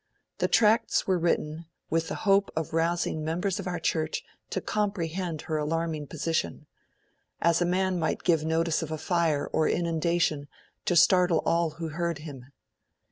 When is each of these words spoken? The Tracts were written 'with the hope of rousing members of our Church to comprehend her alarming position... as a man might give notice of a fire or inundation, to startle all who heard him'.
The 0.39 0.47
Tracts 0.47 1.05
were 1.05 1.19
written 1.19 1.67
'with 1.91 2.07
the 2.07 2.15
hope 2.25 2.49
of 2.55 2.73
rousing 2.73 3.23
members 3.23 3.59
of 3.59 3.67
our 3.67 3.77
Church 3.77 4.23
to 4.49 4.59
comprehend 4.59 5.41
her 5.43 5.57
alarming 5.57 6.07
position... 6.07 6.65
as 7.39 7.61
a 7.61 7.67
man 7.69 7.99
might 7.99 8.23
give 8.23 8.43
notice 8.43 8.81
of 8.81 8.89
a 8.89 8.97
fire 8.97 9.47
or 9.53 9.69
inundation, 9.69 10.47
to 10.85 10.95
startle 10.95 11.43
all 11.45 11.75
who 11.77 11.89
heard 11.89 12.17
him'. 12.17 12.47